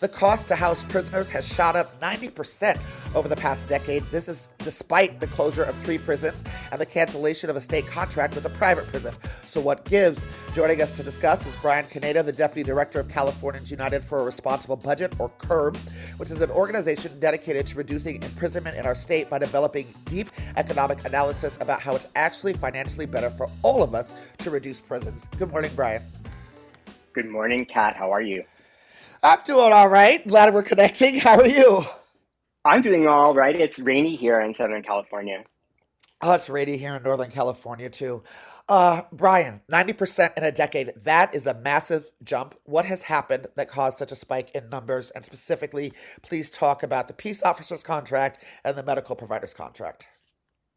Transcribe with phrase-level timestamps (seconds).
[0.00, 2.78] The cost to house prisoners has shot up 90%
[3.14, 4.02] over the past decade.
[4.04, 6.42] This is despite the closure of three prisons
[6.72, 9.14] and the cancellation of a state contract with a private prison.
[9.46, 10.26] So, what gives?
[10.54, 14.24] Joining us to discuss is Brian Kaneda, the Deputy Director of Californians United for a
[14.24, 15.76] Responsible Budget, or CURB,
[16.18, 21.04] which is an organization dedicated to reducing imprisonment in our state by developing deep economic
[21.04, 25.26] analysis about how it's actually financially better for all of us to reduce prisons.
[25.38, 26.00] Good morning, Brian.
[27.12, 27.96] Good morning, Kat.
[27.96, 28.44] How are you?
[29.22, 30.26] I'm doing all right.
[30.26, 31.18] Glad we're connecting.
[31.18, 31.84] How are you?
[32.64, 33.54] I'm doing all right.
[33.54, 35.44] It's rainy here in Southern California.
[36.22, 38.22] Oh, it's rainy here in Northern California too.
[38.68, 40.92] Uh, Brian, 90% in a decade.
[41.04, 42.54] That is a massive jump.
[42.64, 45.10] What has happened that caused such a spike in numbers?
[45.10, 50.08] And specifically, please talk about the peace officer's contract and the medical provider's contract.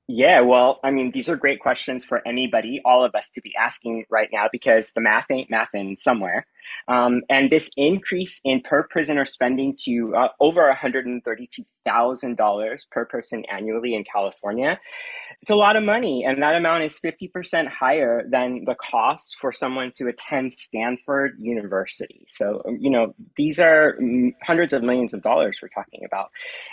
[0.08, 3.54] Yeah, well, I mean, these are great questions for anybody, all of us to be
[3.56, 6.46] asking right now because the math ain't mathin' somewhere.
[6.88, 13.96] Um, and this increase in per prisoner spending to uh, over $132,000 per person annually
[13.96, 14.80] in California,
[15.42, 16.26] it's a lot of money.
[16.26, 22.26] And that amount is 50% higher than the cost for someone to attend Stanford University.
[22.30, 23.98] So, um, you know, these are
[24.42, 26.30] hundreds of millions of dollars we're talking about.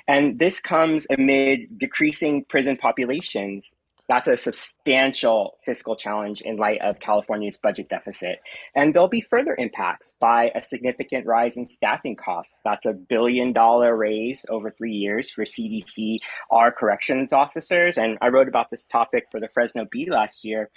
[0.09, 3.75] And this comes amid decreasing prison populations
[4.11, 8.41] that's a substantial fiscal challenge in light of California's budget deficit.
[8.75, 12.61] And there'll be further impacts by a significant rise in staffing costs.
[12.65, 16.19] That's a billion dollar raise over three years for CDC,
[16.51, 17.99] our corrections officers.
[17.99, 20.71] And I wrote about this topic for the Fresno Bee last year,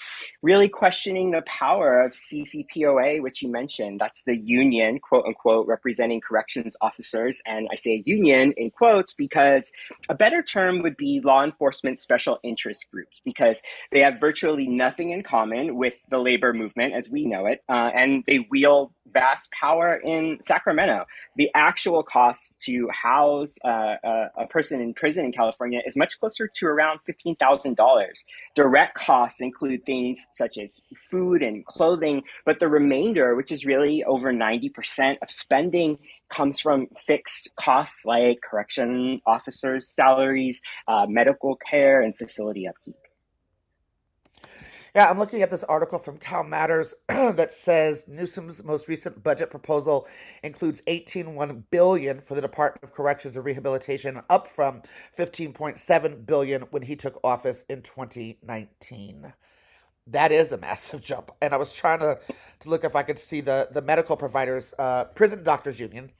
[0.44, 4.00] really questioning the power of CCPOA, which you mentioned.
[4.00, 7.42] That's the union, quote unquote, representing corrections officers.
[7.48, 9.72] And I say union in quotes because
[10.08, 13.62] a better term would be law enforcement special interest groups because
[13.92, 17.92] they have virtually nothing in common with the labor movement as we know it, uh,
[17.94, 21.06] and they wield vast power in Sacramento.
[21.36, 26.20] The actual cost to house uh, a, a, person in prison in California is much
[26.20, 27.76] closer to around $15,000.
[28.56, 34.04] Direct costs include things such as food and clothing, but the remainder, which is really
[34.04, 35.98] over 90% of spending,
[36.30, 42.96] comes from fixed costs like correction officers' salaries, uh, medical care, and facility upkeep.
[44.96, 50.08] Yeah, I'm looking at this article from CalMatters that says Newsom's most recent budget proposal
[50.44, 54.84] includes 18.1 billion for the Department of Corrections and Rehabilitation, up from
[55.18, 59.34] 15.7 billion when he took office in 2019
[60.08, 61.32] that is a massive jump.
[61.42, 62.20] And I was trying to,
[62.62, 66.12] to look if I could see the, the medical providers, uh, Prison Doctors Union,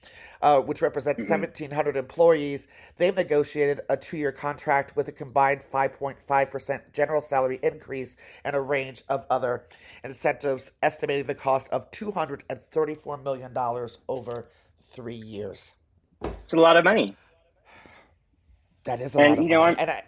[0.42, 1.42] uh, which represents mm-hmm.
[1.42, 2.68] 1,700 employees.
[2.98, 8.62] They've negotiated a two year contract with a combined 5.5% general salary increase and a
[8.62, 9.66] range of other
[10.04, 13.58] incentives, estimating the cost of $234 million
[14.08, 14.48] over
[14.86, 15.74] three years.
[16.22, 17.16] It's a lot of money.
[18.86, 19.76] That is a and, lot of you know, money.
[19.78, 19.82] I'm...
[19.82, 20.02] And I,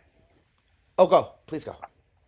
[0.97, 1.31] oh, go.
[1.47, 1.78] Please go.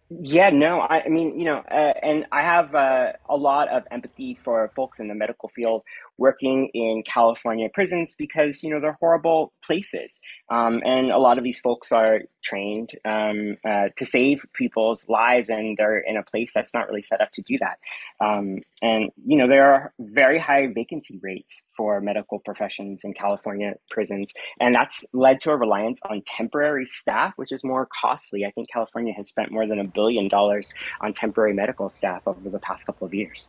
[0.09, 3.84] Yeah, no, I, I mean, you know, uh, and I have uh, a lot of
[3.91, 5.84] empathy for folks in the medical field
[6.18, 11.44] working in California prisons because you know they're horrible places, um, and a lot of
[11.44, 16.52] these folks are trained um, uh, to save people's lives, and they're in a place
[16.54, 17.80] that's not really set up to do that.
[18.20, 23.76] Um, and you know there are very high vacancy rates for medical professions in California
[23.90, 28.46] prisons, and that's led to a reliance on temporary staff, which is more costly.
[28.46, 32.50] I think California has spent more than a billion dollars on temporary medical staff over
[32.50, 33.48] the past couple of years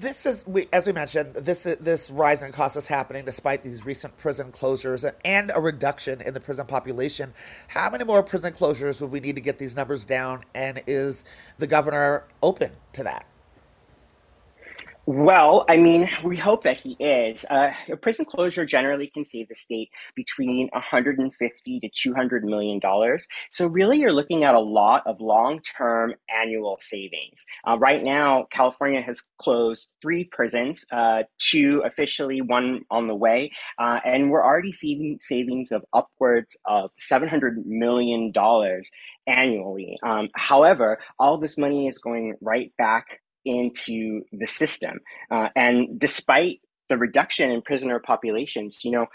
[0.00, 3.84] this is we, as we mentioned this this rise in cost is happening despite these
[3.84, 7.32] recent prison closures and a reduction in the prison population.
[7.68, 10.44] How many more prison closures would we need to get these numbers down?
[10.54, 11.24] And is
[11.58, 13.26] the governor open to that
[15.08, 17.46] well, I mean, we hope that he is.
[17.48, 23.26] Uh, a prison closure generally can save the state between 150 to 200 million dollars.
[23.50, 27.46] So really, you're looking at a lot of long-term annual savings.
[27.66, 33.50] Uh, right now, California has closed three prisons, uh, two officially, one on the way,
[33.78, 38.90] uh, and we're already seeing savings of upwards of 700 million dollars
[39.26, 39.96] annually.
[40.02, 45.00] Um, however, all this money is going right back into the system.
[45.30, 48.84] Uh, and despite the reduction in prisoner populations.
[48.84, 49.06] You know,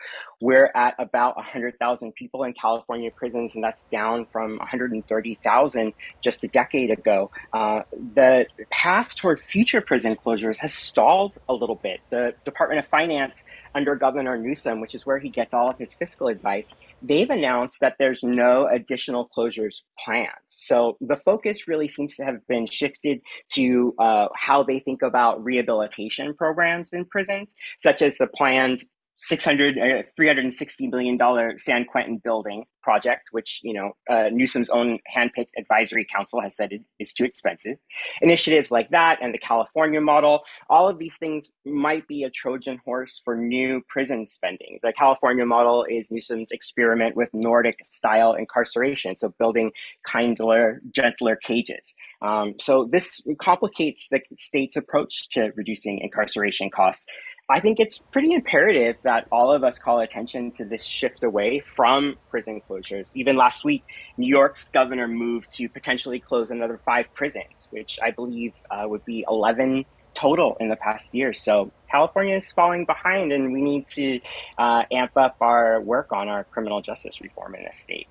[0.42, 6.48] we're at about 100,000 people in California prisons, and that's down from 130,000 just a
[6.48, 7.32] decade ago.
[7.52, 7.82] Uh,
[8.16, 12.00] the path toward future prison closures has stalled a little bit.
[12.10, 15.94] The Department of Finance under Governor Newsom, which is where he gets all of his
[15.94, 20.30] fiscal advice, they've announced that there's no additional closures planned.
[20.48, 23.22] So the focus really seems to have been shifted
[23.54, 28.84] to uh, how they think about rehabilitation programs in prisons, such as the planned
[29.18, 35.00] 600 uh, 360 million dollar San Quentin building project which you know uh, Newsom's own
[35.16, 37.78] handpicked advisory council has said it is too expensive.
[38.22, 42.82] Initiatives like that and the California model all of these things might be a trojan
[42.84, 44.80] horse for new prison spending.
[44.84, 49.72] The California model is Newsom's experiment with Nordic style incarceration so building
[50.06, 51.96] kinder gentler cages.
[52.22, 57.06] Um, so this complicates the state's approach to reducing incarceration costs
[57.50, 61.60] I think it's pretty imperative that all of us call attention to this shift away
[61.60, 63.12] from prison closures.
[63.16, 63.84] Even last week,
[64.16, 69.04] New York's governor moved to potentially close another five prisons, which I believe uh, would
[69.04, 71.34] be 11 total in the past year.
[71.34, 74.22] So California is falling behind, and we need to
[74.58, 78.08] uh, amp up our work on our criminal justice reform in this state.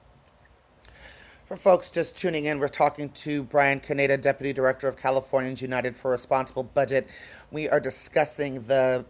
[1.47, 5.97] For folks just tuning in, we're talking to Brian Kaneda, Deputy Director of Californians United
[5.97, 7.09] for Responsible Budget.
[7.51, 9.07] We are discussing the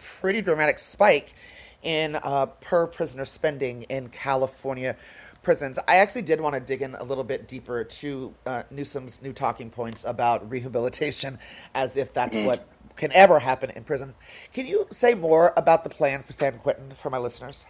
[0.00, 1.34] pretty dramatic spike
[1.82, 4.96] in uh, per prisoner spending in California
[5.42, 5.78] prisons.
[5.88, 9.32] I actually did want to dig in a little bit deeper to uh, Newsom's new
[9.32, 11.38] talking points about rehabilitation,
[11.74, 12.44] as if that's mm.
[12.44, 14.14] what can ever happen in prisons.
[14.52, 17.64] Can you say more about the plan for San Quentin for my listeners?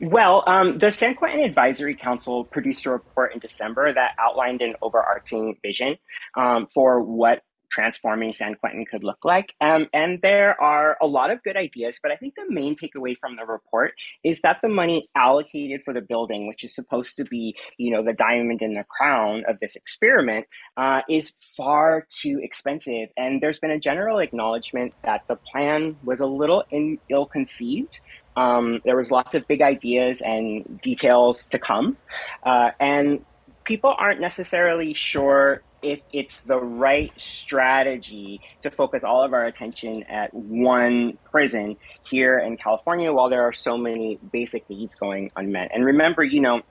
[0.00, 4.74] Well, um, the San Quentin Advisory Council produced a report in December that outlined an
[4.82, 5.96] overarching vision
[6.36, 7.42] um, for what
[7.74, 9.48] transforming San Quentin could look like.
[9.60, 13.14] Um, and there are a lot of good ideas, but I think the main takeaway
[13.18, 13.92] from the report
[14.22, 18.02] is that the money allocated for the building, which is supposed to be, you know,
[18.04, 23.08] the diamond in the crown of this experiment, uh, is far too expensive.
[23.16, 27.98] And there's been a general acknowledgement that the plan was a little in, ill-conceived.
[28.36, 31.96] Um, there was lots of big ideas and details to come,
[32.42, 33.24] uh, and
[33.64, 40.02] people aren't necessarily sure if it's the right strategy to focus all of our attention
[40.04, 45.70] at one prison here in California while there are so many basic needs going unmet.
[45.74, 46.62] And remember, you know,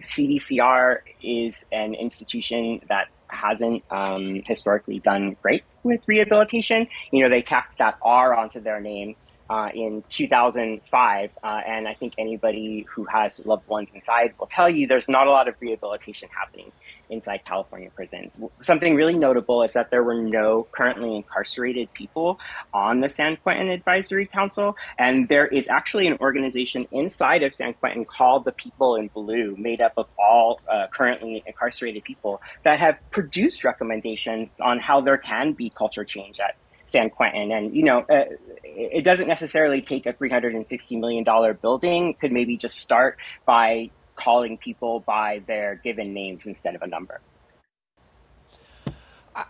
[0.00, 6.88] CDCR is an institution that hasn't um, historically done great with rehabilitation.
[7.12, 9.16] You know, they tacked that R onto their name
[9.48, 11.30] uh, in 2005.
[11.42, 15.26] Uh, and I think anybody who has loved ones inside will tell you there's not
[15.26, 16.72] a lot of rehabilitation happening
[17.12, 18.40] inside California prisons.
[18.62, 22.40] Something really notable is that there were no currently incarcerated people
[22.72, 24.76] on the San Quentin Advisory Council.
[24.98, 29.54] And there is actually an organization inside of San Quentin called the People in Blue,
[29.58, 35.18] made up of all uh, currently incarcerated people that have produced recommendations on how there
[35.18, 36.56] can be culture change at
[36.86, 37.52] San Quentin.
[37.52, 38.24] And, you know, uh,
[38.64, 41.24] it doesn't necessarily take a $360 million
[41.60, 42.14] building.
[42.14, 43.90] Could maybe just start by
[44.22, 47.20] calling people by their given names instead of a number.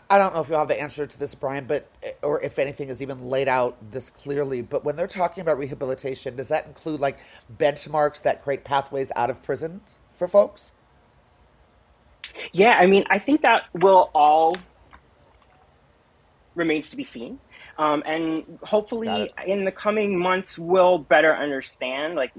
[0.08, 1.88] I don't know if you'll have the answer to this, Brian, but
[2.22, 4.62] or if anything is even laid out this clearly.
[4.62, 7.18] But when they're talking about rehabilitation, does that include like
[7.58, 10.72] benchmarks that create pathways out of prisons for folks?
[12.52, 14.54] Yeah, I mean, I think that will all
[16.54, 17.40] remains to be seen.
[17.78, 22.32] Um, and hopefully in the coming months we'll better understand like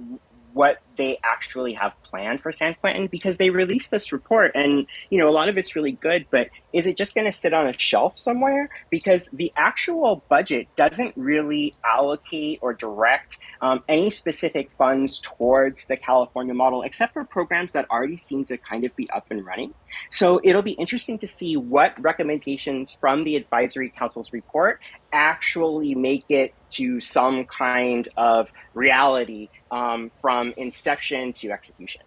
[0.54, 5.18] what they actually have planned for San Quentin because they released this report and you
[5.18, 7.68] know a lot of it's really good but is it just going to sit on
[7.68, 8.70] a shelf somewhere?
[8.90, 15.96] Because the actual budget doesn't really allocate or direct um, any specific funds towards the
[15.96, 19.74] California model except for programs that already seem to kind of be up and running.
[20.10, 24.80] So it'll be interesting to see what recommendations from the advisory council's report
[25.14, 32.02] actually make it to some kind of reality um, from inception to execution.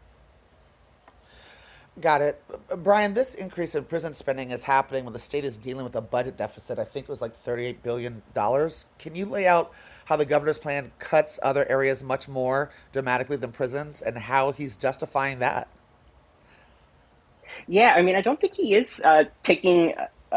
[1.98, 2.42] Got it.
[2.78, 6.02] Brian, this increase in prison spending is happening when the state is dealing with a
[6.02, 6.78] budget deficit.
[6.78, 8.22] I think it was like $38 billion.
[8.98, 9.72] Can you lay out
[10.04, 14.76] how the governor's plan cuts other areas much more dramatically than prisons and how he's
[14.76, 15.68] justifying that?
[17.66, 19.94] Yeah, I mean, I don't think he is uh, taking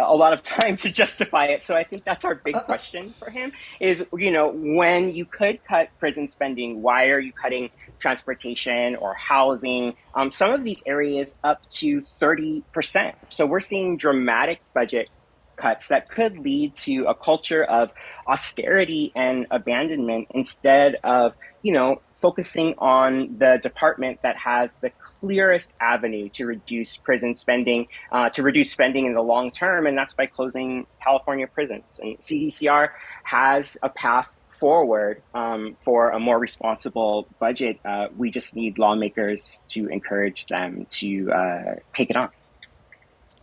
[0.07, 1.63] a lot of time to justify it.
[1.63, 2.63] So I think that's our big uh, uh.
[2.63, 7.31] question for him is, you know, when you could cut prison spending, why are you
[7.31, 9.95] cutting transportation or housing?
[10.15, 13.13] Um, some of these areas up to 30%.
[13.29, 15.09] So we're seeing dramatic budget
[15.55, 17.91] cuts that could lead to a culture of
[18.27, 25.73] austerity and abandonment instead of, you know, focusing on the department that has the clearest
[25.79, 30.13] avenue to reduce prison spending, uh, to reduce spending in the long term, and that's
[30.13, 31.99] by closing California prisons.
[32.01, 32.89] And CDCR
[33.23, 37.79] has a path forward um, for a more responsible budget.
[37.85, 42.29] Uh, we just need lawmakers to encourage them to uh, take it on.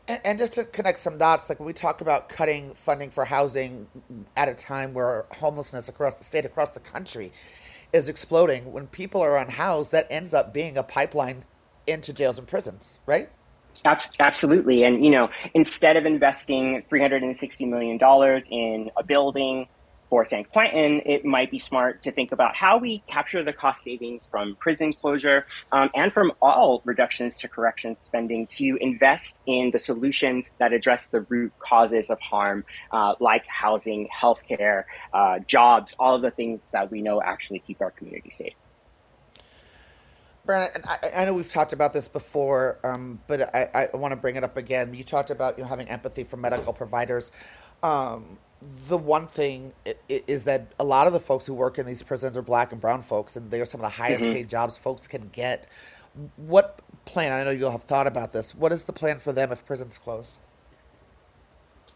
[0.08, 3.24] And, and, just to connect some dots, like when we talk about cutting funding for
[3.24, 3.88] housing
[4.36, 7.32] at a time where homelessness across the state, across the country,
[7.92, 11.44] is exploding, when people are unhoused, that ends up being a pipeline
[11.86, 13.28] into jails and prisons, right?
[14.20, 14.84] Absolutely.
[14.84, 17.98] And, you know, instead of investing $360 million
[18.50, 19.68] in a building
[20.08, 23.82] for San Quentin, it might be smart to think about how we capture the cost
[23.82, 29.70] savings from prison closure um, and from all reductions to corrections spending to invest in
[29.72, 35.94] the solutions that address the root causes of harm, uh, like housing, healthcare, uh, jobs,
[35.98, 38.54] all of the things that we know actually keep our community safe.
[40.44, 44.16] Brandon, I, I, know we've talked about this before, um, but I, I want to
[44.16, 44.94] bring it up again.
[44.94, 47.32] You talked about you know having empathy for medical providers.
[47.82, 48.38] Um,
[48.88, 49.72] the one thing
[50.08, 52.80] is that a lot of the folks who work in these prisons are black and
[52.80, 54.32] brown folks, and they are some of the highest mm-hmm.
[54.32, 55.68] paid jobs folks can get.
[56.36, 57.32] What plan?
[57.32, 58.54] I know you'll have thought about this.
[58.54, 60.38] What is the plan for them if prisons close?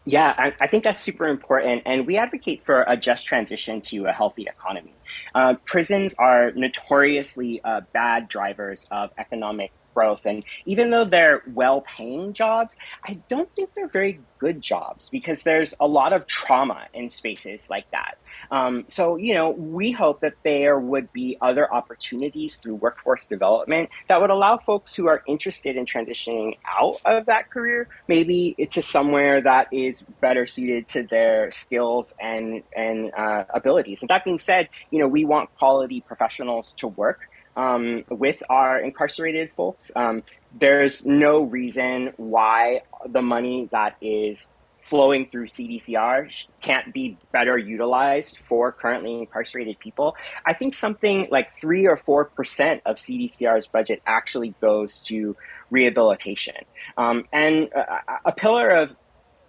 [0.05, 1.83] Yeah, I, I, think that's super important.
[1.85, 4.95] And we advocate for a just transition to a healthy economy.
[5.35, 10.25] Uh, prisons are notoriously uh, bad drivers of economic growth.
[10.25, 15.43] And even though they're well paying jobs, I don't think they're very good jobs because
[15.43, 18.17] there's a lot of trauma in spaces like that.
[18.49, 23.89] Um, so, you know, we hope that there would be other opportunities through workforce development
[24.09, 28.81] that would allow folks who are interested in transitioning out of that career, maybe to
[28.81, 34.01] somewhere that is better suited to their skills and, and uh, abilities.
[34.01, 38.79] And that being said, you know, we want quality professionals to work um, with our
[38.79, 39.91] incarcerated folks.
[39.95, 44.47] Um, there's no reason why the money that is
[44.81, 50.15] flowing through CDCR can't be better utilized for currently incarcerated people.
[50.45, 55.35] I think something like three or four percent of CDCR's budget actually goes to
[55.69, 56.55] rehabilitation.
[56.97, 58.95] Um, and a, a pillar of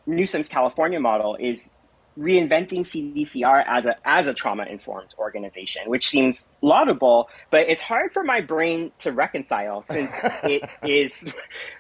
[0.07, 1.71] Newsom's California model is
[2.19, 8.13] reinventing CDCR as a as a trauma informed organization, which seems laudable, but it's hard
[8.13, 11.33] for my brain to reconcile since it is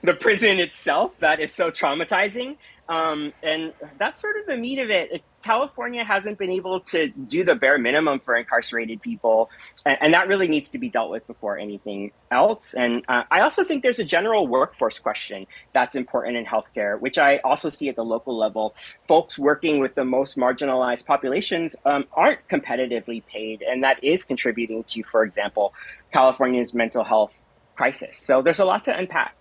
[0.02, 2.56] the prison itself that is so traumatizing.
[2.88, 5.22] Um, and that's sort of the meat of it.
[5.42, 9.50] California hasn't been able to do the bare minimum for incarcerated people,
[9.84, 12.74] and, and that really needs to be dealt with before anything else.
[12.74, 17.18] And uh, I also think there's a general workforce question that's important in healthcare, which
[17.18, 18.74] I also see at the local level.
[19.08, 24.84] Folks working with the most marginalized populations um, aren't competitively paid, and that is contributing
[24.84, 25.72] to, for example,
[26.12, 27.40] California's mental health
[27.74, 28.16] crisis.
[28.16, 29.34] So there's a lot to unpack.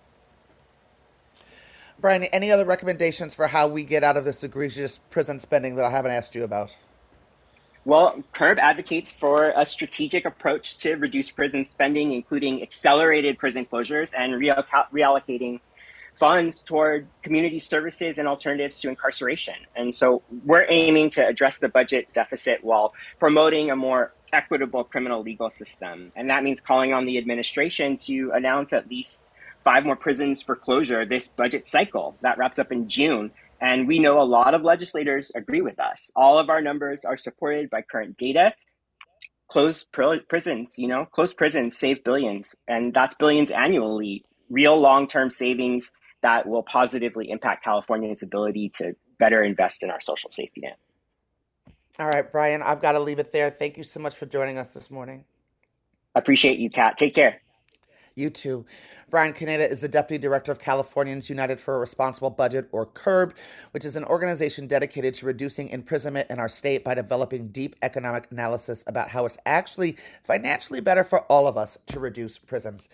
[2.02, 5.84] Brian, any other recommendations for how we get out of this egregious prison spending that
[5.84, 6.76] I haven't asked you about?
[7.84, 14.12] Well, CURB advocates for a strategic approach to reduce prison spending, including accelerated prison closures
[14.18, 15.60] and reallocating
[16.14, 19.54] funds toward community services and alternatives to incarceration.
[19.76, 25.22] And so we're aiming to address the budget deficit while promoting a more equitable criminal
[25.22, 26.10] legal system.
[26.16, 29.28] And that means calling on the administration to announce at least
[29.64, 33.30] five more prisons for closure this budget cycle that wraps up in June.
[33.60, 36.10] And we know a lot of legislators agree with us.
[36.16, 38.54] All of our numbers are supported by current data.
[39.48, 44.24] Close prisons, you know, close prisons save billions, and that's billions annually.
[44.50, 45.92] Real long term savings
[46.22, 50.78] that will positively impact California's ability to better invest in our social safety net.
[51.98, 53.50] All right, Brian, I've got to leave it there.
[53.50, 55.24] Thank you so much for joining us this morning.
[56.14, 56.96] I appreciate you, Kat.
[56.96, 57.42] Take care.
[58.14, 58.66] You too.
[59.10, 63.34] Brian Kaneda is the Deputy Director of Californians United for a Responsible Budget, or CURB,
[63.70, 68.28] which is an organization dedicated to reducing imprisonment in our state by developing deep economic
[68.30, 72.88] analysis about how it's actually financially better for all of us to reduce prisons.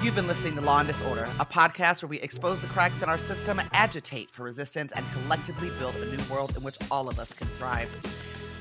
[0.00, 3.08] You've been listening to Law and Disorder, a podcast where we expose the cracks in
[3.08, 7.20] our system, agitate for resistance, and collectively build a new world in which all of
[7.20, 7.90] us can thrive.